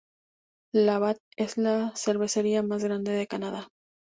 [0.73, 3.67] Labatt es la cervecería más grande de Canadá.